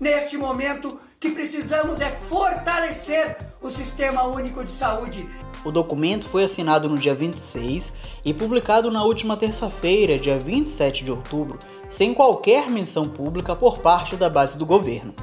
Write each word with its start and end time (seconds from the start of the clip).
neste 0.00 0.36
momento 0.36 1.00
que 1.18 1.30
precisamos 1.30 2.00
é 2.00 2.10
fortalecer 2.10 3.36
o 3.60 3.70
Sistema 3.70 4.24
Único 4.24 4.64
de 4.64 4.70
Saúde. 4.70 5.28
O 5.64 5.72
documento 5.72 6.28
foi 6.28 6.44
assinado 6.44 6.88
no 6.88 6.98
dia 6.98 7.14
26 7.14 7.92
e 8.24 8.34
publicado 8.34 8.90
na 8.90 9.02
última 9.02 9.36
terça-feira, 9.36 10.18
dia 10.18 10.38
27 10.38 11.04
de 11.04 11.10
outubro, 11.10 11.58
sem 11.88 12.12
qualquer 12.12 12.68
menção 12.68 13.04
pública 13.04 13.56
por 13.56 13.78
parte 13.78 14.16
da 14.16 14.28
base 14.28 14.58
do 14.58 14.66
governo. 14.66 15.14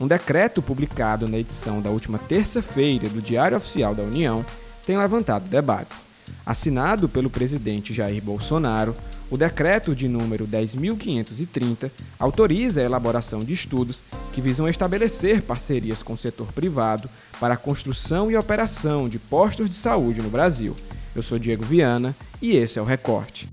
Um 0.00 0.06
decreto 0.06 0.62
publicado 0.62 1.28
na 1.28 1.38
edição 1.38 1.80
da 1.80 1.90
última 1.90 2.18
terça-feira 2.18 3.08
do 3.08 3.20
Diário 3.20 3.56
Oficial 3.56 3.94
da 3.94 4.02
União 4.02 4.44
tem 4.84 4.96
levantado 4.96 5.46
debates. 5.48 6.06
Assinado 6.44 7.08
pelo 7.08 7.30
presidente 7.30 7.92
Jair 7.92 8.22
Bolsonaro, 8.22 8.96
o 9.34 9.36
decreto 9.36 9.96
de 9.96 10.06
número 10.06 10.46
10.530 10.46 11.90
autoriza 12.20 12.80
a 12.80 12.84
elaboração 12.84 13.40
de 13.40 13.52
estudos 13.52 14.04
que 14.32 14.40
visam 14.40 14.68
estabelecer 14.68 15.42
parcerias 15.42 16.04
com 16.04 16.12
o 16.12 16.16
setor 16.16 16.52
privado 16.52 17.10
para 17.40 17.54
a 17.54 17.56
construção 17.56 18.30
e 18.30 18.36
operação 18.36 19.08
de 19.08 19.18
postos 19.18 19.68
de 19.68 19.74
saúde 19.74 20.22
no 20.22 20.30
Brasil. 20.30 20.76
Eu 21.16 21.20
sou 21.20 21.36
Diego 21.36 21.64
Viana 21.64 22.14
e 22.40 22.54
esse 22.54 22.78
é 22.78 22.82
o 22.82 22.84
Recorte. 22.84 23.48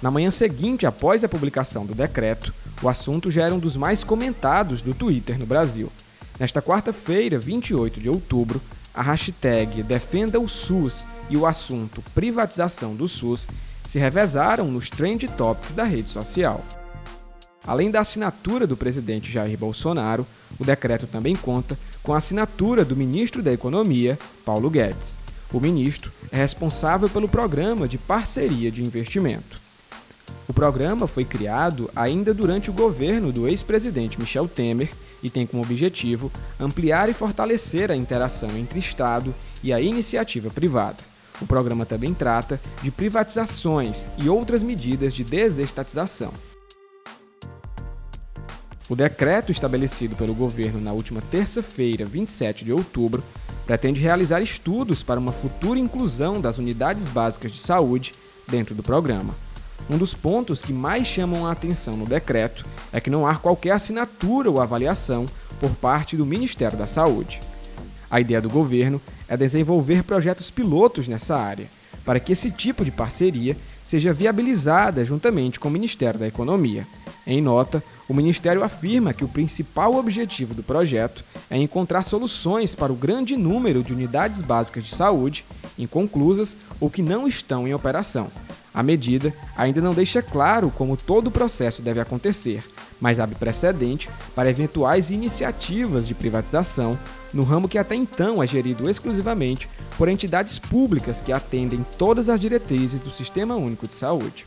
Na 0.00 0.10
manhã 0.10 0.30
seguinte, 0.30 0.86
após 0.86 1.22
a 1.22 1.28
publicação 1.28 1.84
do 1.84 1.94
decreto, 1.94 2.54
o 2.82 2.88
assunto 2.88 3.30
já 3.30 3.44
era 3.44 3.54
um 3.54 3.58
dos 3.58 3.76
mais 3.76 4.02
comentados 4.02 4.80
do 4.80 4.94
Twitter 4.94 5.38
no 5.38 5.44
Brasil. 5.44 5.92
Nesta 6.40 6.62
quarta-feira, 6.62 7.38
28 7.38 8.00
de 8.00 8.08
outubro, 8.08 8.62
a 8.94 9.02
hashtag 9.02 9.82
Defenda 9.82 10.38
o 10.40 10.48
SUS 10.48 11.04
e 11.30 11.36
o 11.36 11.46
assunto 11.46 12.02
Privatização 12.14 12.94
do 12.94 13.08
SUS 13.08 13.46
se 13.88 13.98
revezaram 13.98 14.70
nos 14.70 14.88
trend 14.88 15.28
topics 15.28 15.74
da 15.74 15.84
rede 15.84 16.10
social. 16.10 16.64
Além 17.66 17.90
da 17.90 18.00
assinatura 18.00 18.66
do 18.66 18.76
presidente 18.76 19.30
Jair 19.30 19.56
Bolsonaro, 19.56 20.26
o 20.58 20.64
decreto 20.64 21.06
também 21.06 21.36
conta 21.36 21.78
com 22.02 22.12
a 22.12 22.18
assinatura 22.18 22.84
do 22.84 22.96
ministro 22.96 23.42
da 23.42 23.52
Economia, 23.52 24.18
Paulo 24.44 24.68
Guedes. 24.68 25.16
O 25.52 25.60
ministro 25.60 26.10
é 26.30 26.38
responsável 26.38 27.08
pelo 27.08 27.28
programa 27.28 27.86
de 27.86 27.98
parceria 27.98 28.70
de 28.70 28.82
investimento. 28.82 29.60
O 30.48 30.52
programa 30.52 31.06
foi 31.06 31.24
criado 31.24 31.88
ainda 31.94 32.34
durante 32.34 32.70
o 32.70 32.72
governo 32.72 33.30
do 33.30 33.46
ex-presidente 33.46 34.18
Michel 34.18 34.48
Temer 34.48 34.90
e 35.22 35.30
tem 35.30 35.46
como 35.46 35.62
objetivo 35.62 36.30
ampliar 36.58 37.08
e 37.08 37.14
fortalecer 37.14 37.90
a 37.90 37.96
interação 37.96 38.50
entre 38.56 38.78
Estado 38.78 39.34
e 39.62 39.72
a 39.72 39.80
iniciativa 39.80 40.50
privada. 40.50 40.98
O 41.40 41.46
programa 41.46 41.84
também 41.86 42.14
trata 42.14 42.60
de 42.82 42.90
privatizações 42.90 44.04
e 44.18 44.28
outras 44.28 44.62
medidas 44.62 45.14
de 45.14 45.24
desestatização. 45.24 46.32
O 48.88 48.96
decreto 48.96 49.50
estabelecido 49.50 50.14
pelo 50.16 50.34
governo 50.34 50.80
na 50.80 50.92
última 50.92 51.22
terça-feira, 51.30 52.04
27 52.04 52.64
de 52.64 52.72
outubro, 52.72 53.22
pretende 53.64 54.00
realizar 54.00 54.40
estudos 54.40 55.02
para 55.02 55.20
uma 55.20 55.32
futura 55.32 55.78
inclusão 55.78 56.40
das 56.40 56.58
unidades 56.58 57.08
básicas 57.08 57.52
de 57.52 57.58
saúde 57.58 58.12
dentro 58.48 58.74
do 58.74 58.82
programa. 58.82 59.34
Um 59.90 59.98
dos 59.98 60.14
pontos 60.14 60.62
que 60.62 60.72
mais 60.72 61.06
chamam 61.06 61.46
a 61.46 61.52
atenção 61.52 61.94
no 61.96 62.06
decreto 62.06 62.64
é 62.92 63.00
que 63.00 63.10
não 63.10 63.26
há 63.26 63.34
qualquer 63.36 63.72
assinatura 63.72 64.50
ou 64.50 64.60
avaliação 64.60 65.26
por 65.60 65.70
parte 65.70 66.16
do 66.16 66.24
Ministério 66.24 66.78
da 66.78 66.86
Saúde. 66.86 67.40
A 68.10 68.20
ideia 68.20 68.40
do 68.40 68.50
governo 68.50 69.00
é 69.28 69.36
desenvolver 69.36 70.02
projetos 70.04 70.50
pilotos 70.50 71.08
nessa 71.08 71.36
área, 71.36 71.66
para 72.04 72.20
que 72.20 72.32
esse 72.32 72.50
tipo 72.50 72.84
de 72.84 72.90
parceria 72.90 73.56
seja 73.84 74.12
viabilizada 74.12 75.04
juntamente 75.04 75.58
com 75.58 75.68
o 75.68 75.70
Ministério 75.70 76.20
da 76.20 76.26
Economia. 76.26 76.86
Em 77.26 77.40
nota, 77.40 77.82
o 78.08 78.14
Ministério 78.14 78.64
afirma 78.64 79.12
que 79.12 79.24
o 79.24 79.28
principal 79.28 79.94
objetivo 79.94 80.54
do 80.54 80.62
projeto 80.62 81.24
é 81.48 81.56
encontrar 81.56 82.02
soluções 82.02 82.74
para 82.74 82.92
o 82.92 82.96
grande 82.96 83.36
número 83.36 83.82
de 83.82 83.92
unidades 83.92 84.40
básicas 84.40 84.84
de 84.84 84.94
saúde 84.94 85.44
inconclusas 85.78 86.56
ou 86.80 86.90
que 86.90 87.00
não 87.00 87.26
estão 87.26 87.66
em 87.66 87.74
operação, 87.74 88.30
a 88.74 88.82
medida 88.82 89.34
ainda 89.56 89.80
não 89.80 89.92
deixa 89.92 90.22
claro 90.22 90.70
como 90.70 90.96
todo 90.96 91.26
o 91.26 91.30
processo 91.30 91.82
deve 91.82 92.00
acontecer, 92.00 92.64
mas 93.00 93.20
abre 93.20 93.34
precedente 93.34 94.08
para 94.34 94.48
eventuais 94.48 95.10
iniciativas 95.10 96.06
de 96.06 96.14
privatização 96.14 96.98
no 97.34 97.44
ramo 97.44 97.68
que 97.68 97.78
até 97.78 97.94
então 97.94 98.42
é 98.42 98.46
gerido 98.46 98.88
exclusivamente 98.88 99.68
por 99.98 100.08
entidades 100.08 100.58
públicas 100.58 101.20
que 101.20 101.32
atendem 101.32 101.84
todas 101.98 102.28
as 102.28 102.40
diretrizes 102.40 103.02
do 103.02 103.10
Sistema 103.10 103.56
Único 103.56 103.86
de 103.86 103.94
Saúde. 103.94 104.46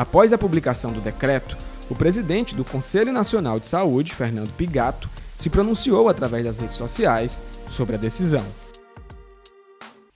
Após 0.00 0.32
a 0.32 0.38
publicação 0.38 0.90
do 0.90 1.00
decreto, 1.02 1.58
o 1.90 1.94
presidente 1.94 2.54
do 2.54 2.64
Conselho 2.64 3.12
Nacional 3.12 3.60
de 3.60 3.68
Saúde, 3.68 4.14
Fernando 4.14 4.50
Pigato, 4.56 5.10
se 5.36 5.50
pronunciou 5.50 6.08
através 6.08 6.42
das 6.42 6.56
redes 6.56 6.78
sociais 6.78 7.42
sobre 7.70 7.96
a 7.96 7.98
decisão. 7.98 8.42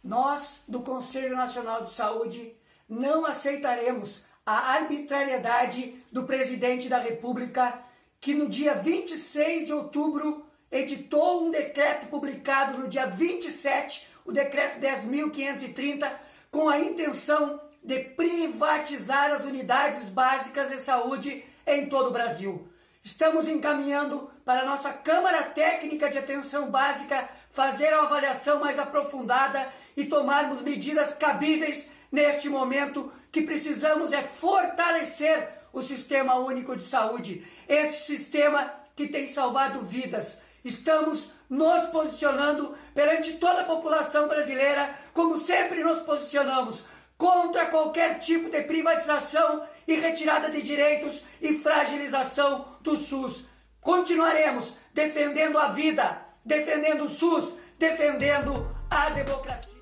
Nós, 0.02 0.60
do 0.66 0.80
Conselho 0.80 1.36
Nacional 1.36 1.84
de 1.84 1.90
Saúde, 1.90 2.54
não 2.88 3.26
aceitaremos 3.26 4.22
a 4.46 4.72
arbitrariedade 4.72 5.94
do 6.10 6.22
presidente 6.22 6.88
da 6.88 6.98
República, 6.98 7.78
que 8.18 8.32
no 8.32 8.48
dia 8.48 8.74
26 8.76 9.66
de 9.66 9.74
outubro 9.74 10.46
editou 10.72 11.46
um 11.46 11.50
decreto 11.50 12.06
publicado 12.06 12.78
no 12.78 12.88
dia 12.88 13.04
27, 13.04 14.08
o 14.24 14.32
decreto 14.32 14.80
10.530, 14.80 16.10
com 16.50 16.70
a 16.70 16.78
intenção 16.78 17.60
de 17.84 18.00
privatizar 18.00 19.30
as 19.30 19.44
unidades 19.44 20.08
básicas 20.08 20.70
de 20.70 20.80
saúde 20.80 21.44
em 21.66 21.86
todo 21.86 22.08
o 22.08 22.12
Brasil. 22.12 22.66
Estamos 23.02 23.46
encaminhando 23.46 24.30
para 24.44 24.62
a 24.62 24.64
nossa 24.64 24.92
Câmara 24.92 25.42
Técnica 25.42 26.08
de 26.08 26.18
Atenção 26.18 26.70
Básica 26.70 27.28
fazer 27.50 27.92
a 27.92 28.02
avaliação 28.02 28.60
mais 28.60 28.78
aprofundada 28.78 29.70
e 29.96 30.06
tomarmos 30.06 30.62
medidas 30.62 31.12
cabíveis 31.12 31.88
Neste 32.14 32.48
momento, 32.48 33.12
que 33.32 33.42
precisamos 33.42 34.12
é 34.12 34.22
fortalecer 34.22 35.48
o 35.72 35.82
Sistema 35.82 36.36
Único 36.36 36.76
de 36.76 36.84
Saúde, 36.84 37.44
esse 37.68 38.06
sistema 38.06 38.72
que 38.94 39.08
tem 39.08 39.26
salvado 39.26 39.80
vidas. 39.80 40.40
Estamos 40.64 41.32
nos 41.50 41.90
posicionando 41.90 42.78
perante 42.94 43.32
toda 43.32 43.62
a 43.62 43.64
população 43.64 44.28
brasileira, 44.28 44.96
como 45.12 45.36
sempre 45.36 45.82
nos 45.82 46.02
posicionamos, 46.02 46.84
contra 47.16 47.66
qualquer 47.66 48.18
tipo 48.18 48.50
de 48.50 48.62
privatização 48.62 49.62
e 49.86 49.94
retirada 49.96 50.50
de 50.50 50.62
direitos 50.62 51.22
e 51.40 51.54
fragilização 51.54 52.66
do 52.80 52.96
SUS. 52.96 53.44
Continuaremos 53.80 54.72
defendendo 54.92 55.58
a 55.58 55.68
vida, 55.68 56.22
defendendo 56.44 57.04
o 57.04 57.10
SUS, 57.10 57.54
defendendo 57.78 58.66
a 58.90 59.10
democracia. 59.10 59.74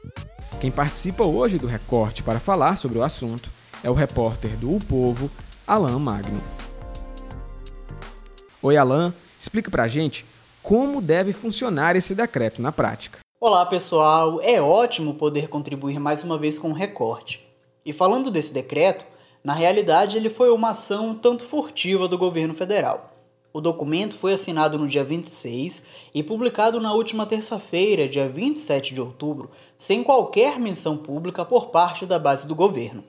Quem 0.60 0.71
participa 0.71 1.25
hoje 1.25 1.59
do 1.59 1.66
recorte 1.66 2.22
para 2.22 2.41
falar 2.41 2.76
sobre 2.76 2.98
o 2.98 3.03
assunto 3.03 3.50
é 3.82 3.91
o 3.91 3.94
repórter 3.94 4.56
do 4.56 4.75
O 4.75 4.84
Povo, 4.84 5.31
Alain 5.66 5.98
Magno. 5.98 6.41
Oi, 8.62 8.76
Alain, 8.76 9.12
explica 9.41 9.71
pra 9.71 9.88
gente 9.88 10.25
como 10.62 11.03
deve 11.03 11.32
funcionar 11.32 11.97
esse 11.97 12.15
decreto 12.15 12.62
na 12.62 12.71
prática. 12.71 13.19
Olá, 13.44 13.66
pessoal. 13.66 14.41
É 14.41 14.62
ótimo 14.62 15.14
poder 15.14 15.48
contribuir 15.48 15.98
mais 15.98 16.22
uma 16.22 16.38
vez 16.38 16.60
com 16.60 16.70
o 16.70 16.72
recorte. 16.72 17.44
E 17.84 17.92
falando 17.92 18.30
desse 18.30 18.53
decreto, 18.53 19.04
na 19.42 19.53
realidade 19.53 20.16
ele 20.16 20.30
foi 20.30 20.48
uma 20.50 20.70
ação 20.70 21.12
tanto 21.12 21.44
furtiva 21.44 22.06
do 22.06 22.16
governo 22.16 22.54
federal. 22.54 23.10
O 23.53 23.60
documento 23.60 24.16
foi 24.16 24.34
assinado 24.34 24.78
no 24.78 24.86
dia 24.86 25.03
26 25.03 25.82
e 26.14 26.22
publicado 26.22 26.80
na 26.80 26.92
última 26.92 27.26
terça-feira, 27.26 28.08
dia 28.08 28.28
27 28.28 28.94
de 28.94 29.00
outubro, 29.00 29.50
sem 29.76 30.04
qualquer 30.04 30.60
menção 30.60 30.97
pública 30.97 31.44
por 31.44 31.70
parte 31.70 32.06
da 32.06 32.20
base 32.20 32.47
do 32.47 32.54
governo. 32.54 33.03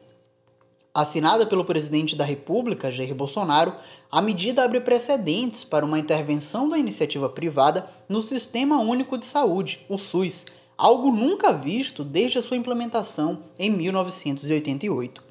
Assinada 0.96 1.44
pelo 1.48 1.66
presidente 1.66 2.16
da 2.16 2.24
República, 2.24 2.92
Jair 2.92 3.16
Bolsonaro, 3.16 3.74
a 4.12 4.22
medida 4.22 4.64
abre 4.64 4.80
precedentes 4.80 5.64
para 5.64 5.84
uma 5.84 5.98
intervenção 5.98 6.70
da 6.70 6.78
iniciativa 6.78 7.28
privada 7.28 7.90
no 8.08 8.22
Sistema 8.22 8.80
Único 8.80 9.18
de 9.18 9.26
Saúde, 9.26 9.84
o 9.90 9.98
SUS, 9.98 10.46
algo 10.78 11.10
nunca 11.12 11.52
visto 11.52 12.04
desde 12.04 12.38
a 12.38 12.44
sua 12.44 12.58
implementação 12.58 13.46
em 13.58 13.72
1988. 13.72 15.24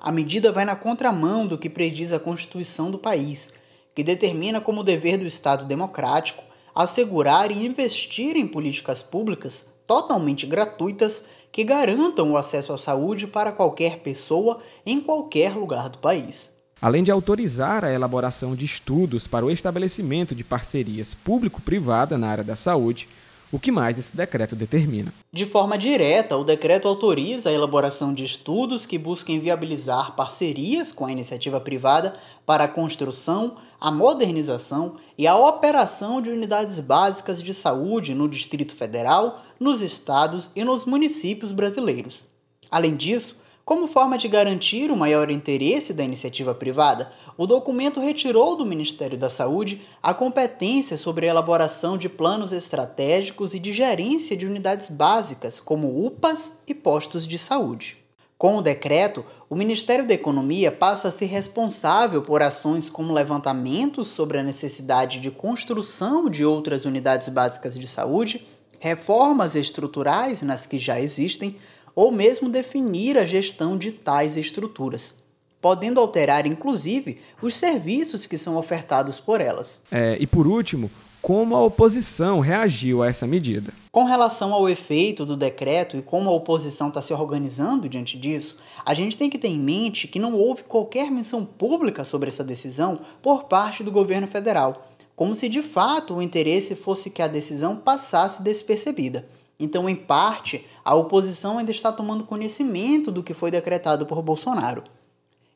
A 0.00 0.10
medida 0.10 0.50
vai 0.50 0.64
na 0.64 0.74
contramão 0.74 1.46
do 1.46 1.58
que 1.58 1.68
prediz 1.68 2.10
a 2.10 2.18
Constituição 2.18 2.90
do 2.90 2.96
país 2.96 3.52
que 3.94 4.02
determina 4.02 4.62
como 4.62 4.82
dever 4.82 5.18
do 5.18 5.26
Estado 5.26 5.66
democrático 5.66 6.42
assegurar 6.74 7.50
e 7.50 7.66
investir 7.66 8.34
em 8.34 8.48
políticas 8.48 9.02
públicas 9.02 9.66
totalmente 9.86 10.46
gratuitas 10.46 11.22
que 11.52 11.62
garantam 11.62 12.32
o 12.32 12.36
acesso 12.36 12.72
à 12.72 12.78
saúde 12.78 13.26
para 13.26 13.52
qualquer 13.52 13.98
pessoa 13.98 14.60
em 14.84 14.98
qualquer 14.98 15.54
lugar 15.54 15.90
do 15.90 15.98
país. 15.98 16.50
Além 16.80 17.04
de 17.04 17.12
autorizar 17.12 17.84
a 17.84 17.92
elaboração 17.92 18.56
de 18.56 18.64
estudos 18.64 19.28
para 19.28 19.44
o 19.44 19.50
estabelecimento 19.50 20.34
de 20.34 20.42
parcerias 20.42 21.14
público-privada 21.14 22.18
na 22.18 22.28
área 22.28 22.42
da 22.42 22.56
saúde, 22.56 23.08
o 23.52 23.58
que 23.58 23.70
mais 23.70 23.98
esse 23.98 24.16
decreto 24.16 24.56
determina. 24.56 25.12
De 25.30 25.44
forma 25.44 25.76
direta, 25.76 26.38
o 26.38 26.42
decreto 26.42 26.88
autoriza 26.88 27.50
a 27.50 27.52
elaboração 27.52 28.14
de 28.14 28.24
estudos 28.24 28.86
que 28.86 28.96
busquem 28.96 29.38
viabilizar 29.38 30.16
parcerias 30.16 30.90
com 30.90 31.04
a 31.04 31.12
iniciativa 31.12 31.60
privada 31.60 32.16
para 32.46 32.64
a 32.64 32.68
construção, 32.68 33.56
a 33.78 33.90
modernização 33.90 34.96
e 35.18 35.26
a 35.26 35.36
operação 35.36 36.22
de 36.22 36.30
unidades 36.30 36.80
básicas 36.80 37.42
de 37.42 37.52
saúde 37.52 38.14
no 38.14 38.26
Distrito 38.26 38.74
Federal, 38.74 39.42
nos 39.60 39.82
estados 39.82 40.50
e 40.56 40.64
nos 40.64 40.86
municípios 40.86 41.52
brasileiros. 41.52 42.24
Além 42.70 42.96
disso, 42.96 43.36
como 43.64 43.86
forma 43.86 44.18
de 44.18 44.26
garantir 44.26 44.90
o 44.90 44.96
maior 44.96 45.30
interesse 45.30 45.92
da 45.92 46.02
iniciativa 46.02 46.52
privada, 46.52 47.10
o 47.38 47.46
documento 47.46 48.00
retirou 48.00 48.56
do 48.56 48.66
Ministério 48.66 49.16
da 49.16 49.30
Saúde 49.30 49.82
a 50.02 50.12
competência 50.12 50.98
sobre 50.98 51.26
a 51.26 51.30
elaboração 51.30 51.96
de 51.96 52.08
planos 52.08 52.52
estratégicos 52.52 53.54
e 53.54 53.60
de 53.60 53.72
gerência 53.72 54.36
de 54.36 54.46
unidades 54.46 54.88
básicas, 54.88 55.60
como 55.60 56.04
UPAs 56.04 56.52
e 56.66 56.74
postos 56.74 57.26
de 57.26 57.38
saúde. 57.38 58.02
Com 58.36 58.56
o 58.56 58.62
decreto, 58.62 59.24
o 59.48 59.54
Ministério 59.54 60.04
da 60.04 60.14
Economia 60.14 60.72
passa 60.72 61.06
a 61.06 61.12
ser 61.12 61.26
responsável 61.26 62.22
por 62.22 62.42
ações 62.42 62.90
como 62.90 63.12
levantamentos 63.12 64.08
sobre 64.08 64.38
a 64.38 64.42
necessidade 64.42 65.20
de 65.20 65.30
construção 65.30 66.28
de 66.28 66.44
outras 66.44 66.84
unidades 66.84 67.28
básicas 67.28 67.78
de 67.78 67.86
saúde, 67.86 68.44
reformas 68.80 69.54
estruturais 69.54 70.42
nas 70.42 70.66
que 70.66 70.76
já 70.76 71.00
existem, 71.00 71.56
ou 71.94 72.10
mesmo 72.10 72.48
definir 72.48 73.18
a 73.18 73.24
gestão 73.24 73.76
de 73.76 73.92
tais 73.92 74.36
estruturas, 74.36 75.14
podendo 75.60 76.00
alterar 76.00 76.46
inclusive 76.46 77.18
os 77.40 77.56
serviços 77.56 78.26
que 78.26 78.38
são 78.38 78.56
ofertados 78.56 79.20
por 79.20 79.40
elas. 79.40 79.80
É, 79.90 80.16
e 80.20 80.26
por 80.26 80.46
último, 80.46 80.90
como 81.22 81.54
a 81.54 81.62
oposição 81.62 82.40
reagiu 82.40 83.00
a 83.00 83.08
essa 83.08 83.28
medida. 83.28 83.72
Com 83.92 84.02
relação 84.02 84.52
ao 84.52 84.68
efeito 84.68 85.24
do 85.24 85.36
decreto 85.36 85.96
e 85.96 86.02
como 86.02 86.28
a 86.28 86.32
oposição 86.32 86.88
está 86.88 87.00
se 87.00 87.12
organizando 87.12 87.88
diante 87.88 88.18
disso, 88.18 88.56
a 88.84 88.92
gente 88.92 89.16
tem 89.16 89.30
que 89.30 89.38
ter 89.38 89.48
em 89.48 89.58
mente 89.58 90.08
que 90.08 90.18
não 90.18 90.34
houve 90.34 90.64
qualquer 90.64 91.12
menção 91.12 91.44
pública 91.44 92.04
sobre 92.04 92.28
essa 92.28 92.42
decisão 92.42 92.98
por 93.22 93.44
parte 93.44 93.84
do 93.84 93.92
governo 93.92 94.26
federal, 94.26 94.82
como 95.14 95.34
se 95.34 95.48
de 95.48 95.62
fato 95.62 96.14
o 96.14 96.22
interesse 96.22 96.74
fosse 96.74 97.08
que 97.08 97.22
a 97.22 97.28
decisão 97.28 97.76
passasse 97.76 98.42
despercebida. 98.42 99.24
Então, 99.62 99.88
em 99.88 99.94
parte, 99.94 100.66
a 100.84 100.92
oposição 100.92 101.56
ainda 101.56 101.70
está 101.70 101.92
tomando 101.92 102.24
conhecimento 102.24 103.12
do 103.12 103.22
que 103.22 103.32
foi 103.32 103.48
decretado 103.48 104.04
por 104.04 104.20
Bolsonaro. 104.20 104.82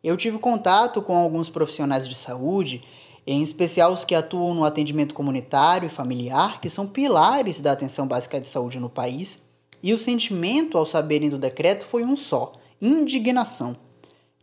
Eu 0.02 0.16
tive 0.16 0.38
contato 0.38 1.02
com 1.02 1.16
alguns 1.16 1.48
profissionais 1.48 2.06
de 2.06 2.14
saúde, 2.14 2.84
em 3.26 3.42
especial 3.42 3.92
os 3.92 4.04
que 4.04 4.14
atuam 4.14 4.54
no 4.54 4.64
atendimento 4.64 5.12
comunitário 5.12 5.86
e 5.86 5.90
familiar, 5.90 6.60
que 6.60 6.70
são 6.70 6.86
pilares 6.86 7.58
da 7.58 7.72
atenção 7.72 8.06
básica 8.06 8.40
de 8.40 8.46
saúde 8.46 8.78
no 8.78 8.88
país, 8.88 9.40
e 9.82 9.92
o 9.92 9.98
sentimento 9.98 10.78
ao 10.78 10.86
saberem 10.86 11.28
do 11.28 11.36
decreto 11.36 11.84
foi 11.84 12.04
um 12.04 12.16
só: 12.16 12.52
indignação. 12.80 13.74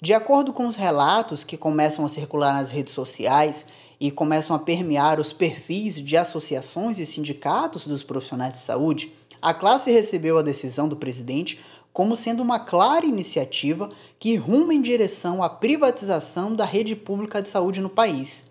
De 0.02 0.14
acordo 0.14 0.52
com 0.52 0.68
os 0.68 0.76
relatos 0.76 1.46
que 1.46 1.56
começam 1.56 2.04
a 2.04 2.10
circular 2.10 2.54
nas 2.54 2.70
redes 2.70 2.92
sociais 2.92 3.66
e 3.98 4.12
começam 4.12 4.54
a 4.54 4.60
permear 4.60 5.18
os 5.18 5.32
perfis 5.32 5.96
de 5.96 6.18
associações 6.18 7.00
e 7.00 7.06
sindicatos 7.06 7.88
dos 7.88 8.04
profissionais 8.04 8.52
de 8.52 8.60
saúde, 8.60 9.14
a 9.44 9.54
classe 9.54 9.92
recebeu 9.92 10.38
a 10.38 10.42
decisão 10.42 10.88
do 10.88 10.96
presidente 10.96 11.60
como 11.92 12.16
sendo 12.16 12.42
uma 12.42 12.60
clara 12.60 13.06
iniciativa 13.06 13.90
que 14.18 14.38
ruma 14.38 14.74
em 14.74 14.82
direção 14.82 15.44
à 15.44 15.50
privatização 15.50 16.56
da 16.56 16.64
rede 16.64 16.96
pública 16.96 17.42
de 17.42 17.50
saúde 17.50 17.82
no 17.82 17.90
país. 17.90 18.46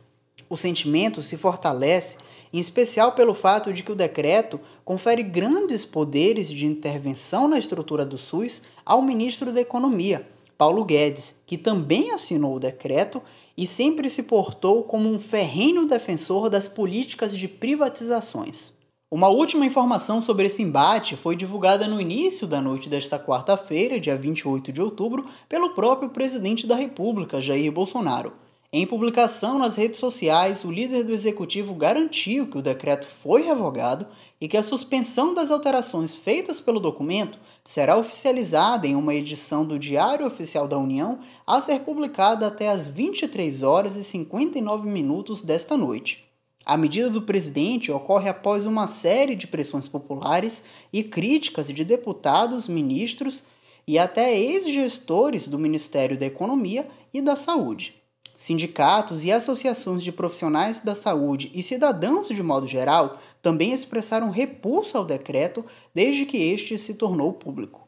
O 0.51 0.57
sentimento 0.57 1.23
se 1.23 1.39
fortalece, 1.39 2.19
em 2.53 2.59
especial 2.59 3.13
pelo 3.13 3.33
fato 3.33 3.73
de 3.73 3.83
que 3.83 3.91
o 3.91 3.95
decreto 3.95 4.61
confere 4.85 5.23
grandes 5.23 5.83
poderes 5.83 6.49
de 6.49 6.67
intervenção 6.67 7.49
na 7.49 7.59
estrutura 7.59 8.05
do 8.05 8.19
SUS 8.19 8.61
ao 8.85 9.01
ministro 9.01 9.51
da 9.51 9.63
Economia, 9.63 10.29
Paulo 10.59 10.85
Guedes, 10.85 11.35
que 11.47 11.57
também 11.57 12.11
assinou 12.11 12.57
o 12.57 12.61
decreto 12.61 13.23
e 13.57 13.67
sempre 13.67 14.11
se 14.11 14.23
portou 14.23 14.83
como 14.83 15.11
um 15.11 15.19
ferrenho 15.19 15.87
defensor 15.87 16.51
das 16.51 16.69
políticas 16.69 17.35
de 17.35 17.49
privatizações. 17.49 18.72
Uma 19.13 19.29
última 19.29 19.67
informação 19.67 20.23
sobre 20.23 20.47
esse 20.47 20.63
embate 20.63 21.17
foi 21.17 21.37
divulgada 21.37 21.87
no 21.87 22.01
início 22.01 22.47
da 22.47 22.63
noite 22.63 22.89
desta 22.89 23.19
quarta-feira, 23.19 24.01
dia 24.01 24.17
28 24.17 24.73
de 24.73 24.81
outubro, 24.81 25.27
pelo 25.51 25.75
próprio 25.75 26.09
presidente 26.09 26.67
da 26.67 26.75
República, 26.75 27.43
Jair 27.43 27.71
Bolsonaro. 27.71 28.33
Em 28.73 28.87
publicação 28.87 29.59
nas 29.59 29.77
redes 29.77 30.01
sociais, 30.01 30.65
o 30.65 30.71
líder 30.71 31.05
do 31.05 31.13
executivo 31.13 31.75
garantiu 31.75 32.47
que 32.47 32.57
o 32.57 32.63
decreto 32.63 33.07
foi 33.23 33.43
revogado 33.43 34.07
e 34.41 34.49
que 34.49 34.57
a 34.57 34.63
suspensão 34.63 35.35
das 35.35 35.51
alterações 35.51 36.17
feitas 36.17 36.59
pelo 36.59 36.81
documento 36.81 37.39
será 37.67 37.99
oficializada 37.99 38.87
em 38.87 38.97
uma 38.97 39.15
edição 39.15 39.63
do 39.63 39.79
Diário 39.79 40.27
Oficial 40.27 40.67
da 40.67 40.79
União 40.79 41.19
a 41.47 41.61
ser 41.61 41.81
publicada 41.81 42.47
até 42.47 42.71
às 42.71 42.89
23 42.89 43.63
horas 43.63 43.95
e 43.95 44.03
59 44.03 44.89
minutos 44.89 45.43
desta 45.43 45.77
noite. 45.77 46.32
A 46.65 46.77
medida 46.77 47.11
do 47.11 47.23
presidente 47.23 47.91
ocorre 47.91 48.29
após 48.29 48.67
uma 48.67 48.87
série 48.87 49.35
de 49.35 49.47
pressões 49.47 49.89
populares 49.89 50.63
e 50.93 51.03
críticas 51.03 51.67
de 51.67 51.85
deputados, 51.85 52.69
ministros 52.69 53.43
e 53.87 53.99
até 53.99 54.39
ex-gestores 54.39 55.49
do 55.49 55.59
Ministério 55.59 56.17
da 56.17 56.27
Economia 56.27 56.89
e 57.13 57.21
da 57.21 57.35
Saúde. 57.35 57.95
Sindicatos 58.37 59.25
e 59.25 59.31
associações 59.31 60.03
de 60.03 60.11
profissionais 60.11 60.81
da 60.81 60.95
saúde 60.95 61.51
e 61.55 61.63
cidadãos 61.63 62.29
de 62.29 62.43
modo 62.43 62.67
geral 62.67 63.19
também 63.41 63.73
expressaram 63.73 64.31
repulsa 64.31 64.99
ao 64.99 65.05
decreto 65.05 65.65
desde 65.95 66.27
que 66.27 66.39
este 66.39 66.79
se 66.79 66.95
tornou 66.95 67.33
público. 67.33 67.82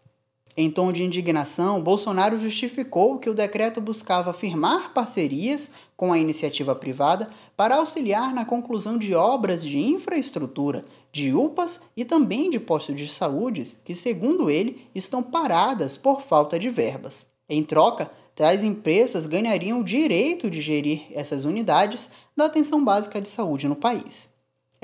Em 0.57 0.71
tom 0.71 0.93
de 0.93 1.03
indignação, 1.03 1.83
Bolsonaro 1.83 2.39
justificou 2.39 3.19
que 3.19 3.29
o 3.29 3.35
decreto 3.35 3.81
buscava 3.81 4.33
firmar 4.33 4.93
parcerias 4.93 5.69
com 5.97 6.13
a 6.13 6.19
iniciativa 6.19 6.77
privada 6.77 7.29
para 7.57 7.75
auxiliar 7.75 8.33
na 8.33 8.45
conclusão 8.45 8.97
de 8.97 9.15
obras 9.15 9.65
de 9.65 9.81
infraestrutura, 9.81 10.85
de 11.11 11.35
UPAs 11.35 11.81
e 11.97 12.05
também 12.05 12.51
de 12.51 12.61
postos 12.61 12.95
de 12.95 13.09
saúde 13.09 13.77
que, 13.85 13.97
segundo 13.97 14.49
ele, 14.49 14.87
estão 14.95 15.25
paradas 15.25 15.97
por 15.97 16.23
falta 16.23 16.57
de 16.57 16.71
verbas. 16.71 17.27
Em 17.49 17.65
troca, 17.65 18.09
tais 18.37 18.63
empresas 18.63 19.27
ganhariam 19.27 19.81
o 19.81 19.85
direito 19.85 20.49
de 20.49 20.61
gerir 20.61 21.03
essas 21.11 21.45
unidades 21.45 22.09
da 22.37 22.47
atenção 22.47 22.85
básica 22.85 23.21
de 23.21 23.29
saúde 23.29 23.67
no 23.67 23.75
país. 23.75 24.33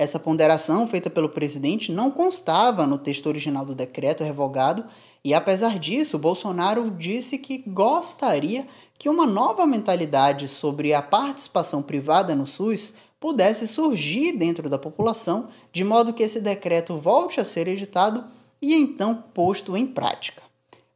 Essa 0.00 0.18
ponderação 0.18 0.88
feita 0.88 1.10
pelo 1.10 1.28
presidente 1.28 1.92
não 1.92 2.10
constava 2.10 2.86
no 2.86 2.96
texto 2.96 3.26
original 3.26 3.66
do 3.66 3.74
decreto 3.74 4.24
revogado 4.24 4.86
e 5.22 5.34
apesar 5.34 5.78
disso, 5.78 6.18
Bolsonaro 6.18 6.90
disse 6.90 7.36
que 7.36 7.58
gostaria 7.66 8.66
que 8.98 9.10
uma 9.10 9.26
nova 9.26 9.66
mentalidade 9.66 10.48
sobre 10.48 10.94
a 10.94 11.02
participação 11.02 11.82
privada 11.82 12.34
no 12.34 12.46
SUS 12.46 12.94
pudesse 13.20 13.68
surgir 13.68 14.32
dentro 14.32 14.70
da 14.70 14.78
população, 14.78 15.48
de 15.70 15.84
modo 15.84 16.14
que 16.14 16.22
esse 16.22 16.40
decreto 16.40 16.96
volte 16.96 17.38
a 17.38 17.44
ser 17.44 17.68
editado 17.68 18.24
e 18.62 18.74
então 18.74 19.22
posto 19.34 19.76
em 19.76 19.84
prática. 19.84 20.42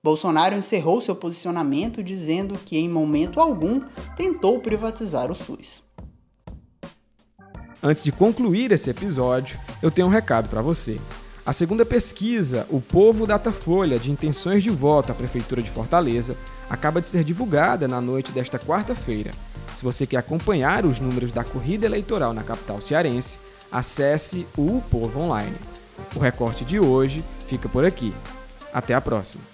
Bolsonaro 0.02 0.56
encerrou 0.56 1.02
seu 1.02 1.14
posicionamento 1.14 2.02
dizendo 2.02 2.58
que 2.58 2.78
em 2.78 2.88
momento 2.88 3.38
algum 3.38 3.82
tentou 4.16 4.60
privatizar 4.60 5.30
o 5.30 5.34
SUS. 5.34 5.84
Antes 7.86 8.02
de 8.02 8.10
concluir 8.10 8.72
esse 8.72 8.88
episódio, 8.88 9.58
eu 9.82 9.90
tenho 9.90 10.06
um 10.06 10.10
recado 10.10 10.48
para 10.48 10.62
você. 10.62 10.98
A 11.44 11.52
segunda 11.52 11.84
pesquisa, 11.84 12.66
O 12.70 12.80
Povo 12.80 13.26
Datafolha, 13.26 13.98
de 13.98 14.10
intenções 14.10 14.62
de 14.62 14.70
voto 14.70 15.12
à 15.12 15.14
Prefeitura 15.14 15.62
de 15.62 15.70
Fortaleza, 15.70 16.34
acaba 16.70 17.02
de 17.02 17.08
ser 17.08 17.22
divulgada 17.22 17.86
na 17.86 18.00
noite 18.00 18.32
desta 18.32 18.58
quarta-feira. 18.58 19.30
Se 19.76 19.84
você 19.84 20.06
quer 20.06 20.16
acompanhar 20.16 20.86
os 20.86 20.98
números 20.98 21.30
da 21.30 21.44
corrida 21.44 21.84
eleitoral 21.84 22.32
na 22.32 22.42
capital 22.42 22.80
cearense, 22.80 23.38
acesse 23.70 24.46
o 24.56 24.80
Povo 24.90 25.20
Online. 25.20 25.56
O 26.16 26.18
recorte 26.18 26.64
de 26.64 26.80
hoje 26.80 27.22
fica 27.46 27.68
por 27.68 27.84
aqui. 27.84 28.14
Até 28.72 28.94
a 28.94 29.00
próxima! 29.02 29.53